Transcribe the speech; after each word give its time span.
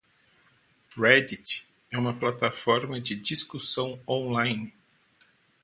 Reddit 0.97 1.61
é 1.91 1.95
uma 1.99 2.15
plataforma 2.17 2.99
de 2.99 3.15
discussão 3.15 4.01
online. 4.07 4.73